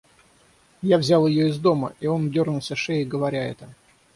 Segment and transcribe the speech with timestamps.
[0.81, 3.69] Я взял ее из дома,— и он дернулся шеей, говоря это.